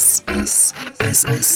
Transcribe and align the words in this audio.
ice, 0.00 0.22
ice, 0.28 0.72
ice, 0.98 1.24
ice. 1.26 1.49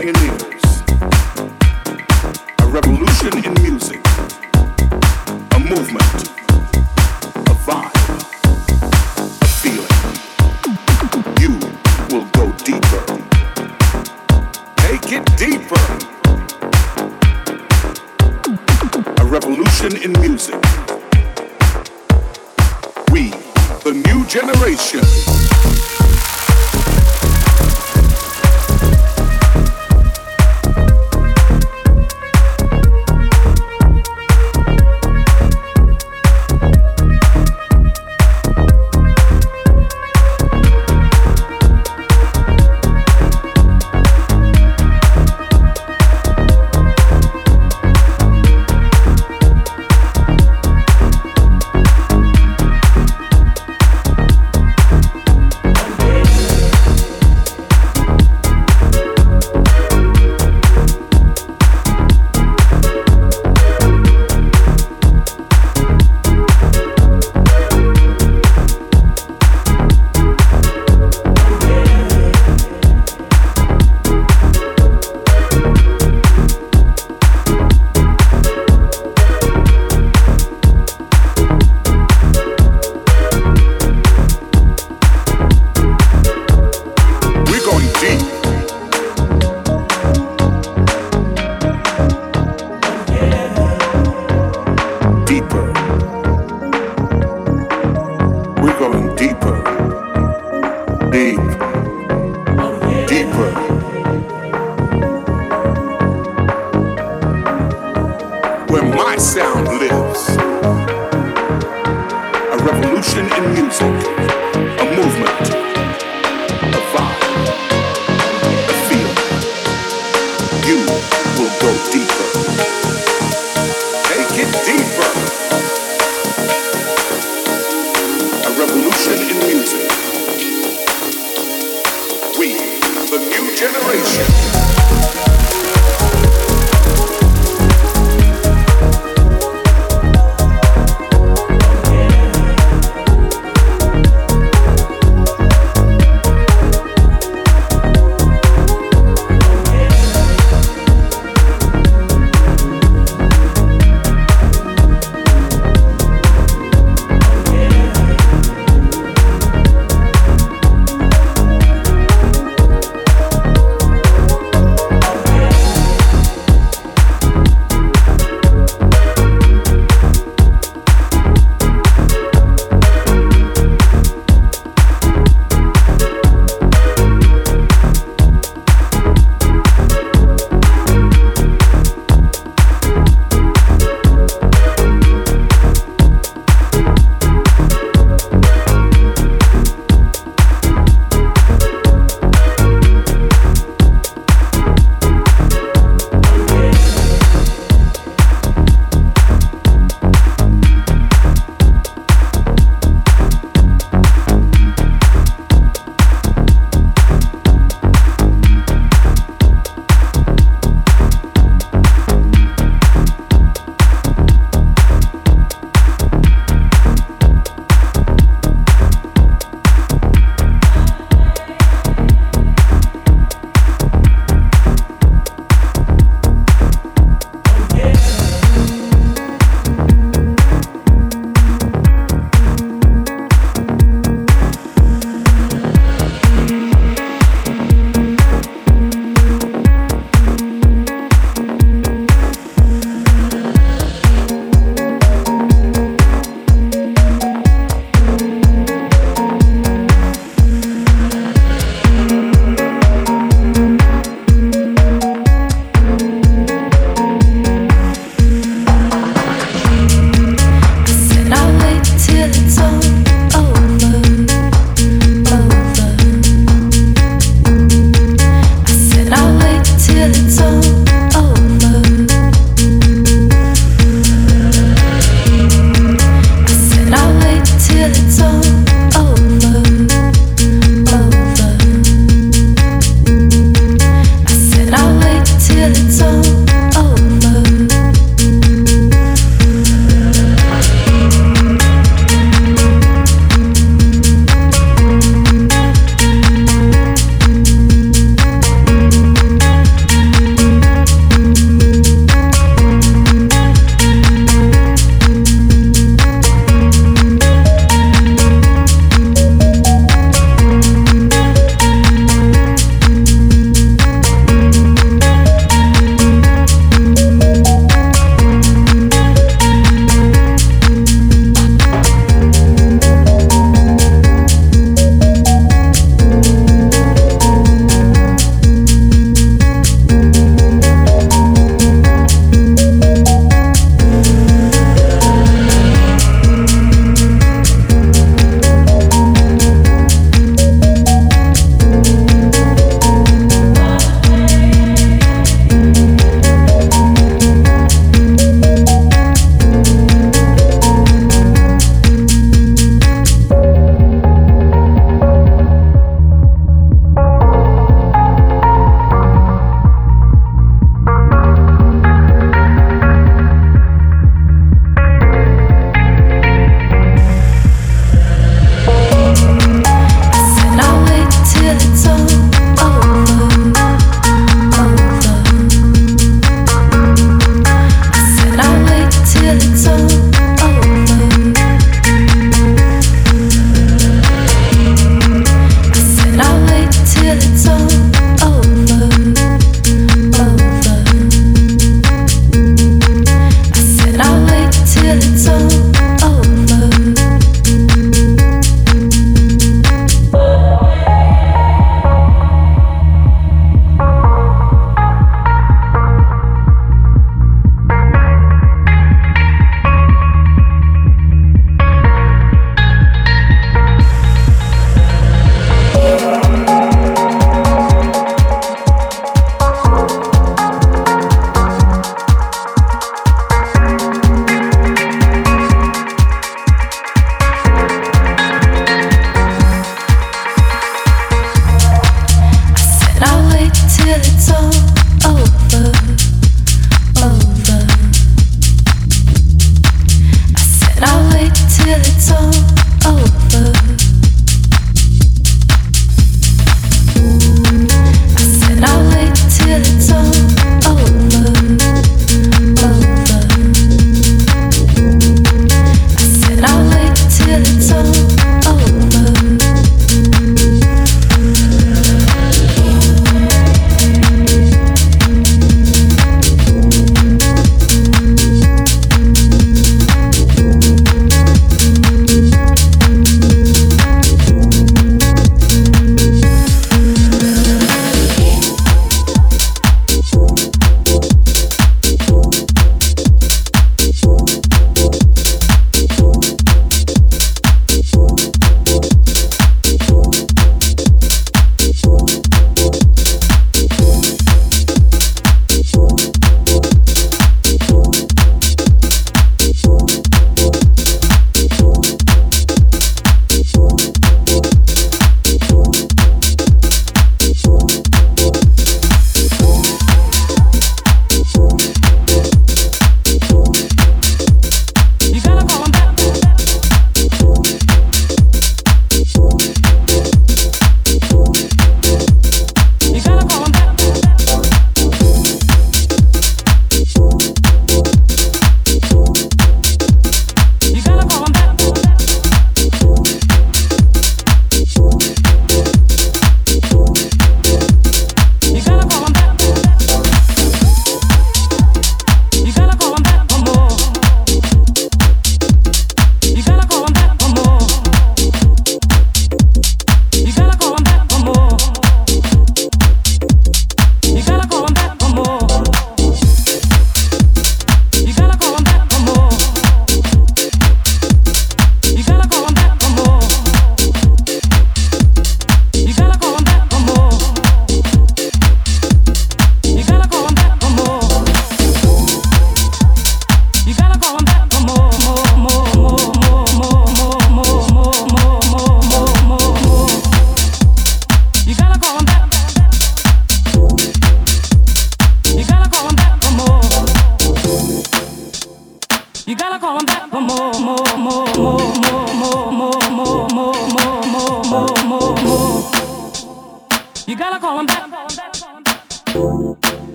Magnífico. 0.00 0.49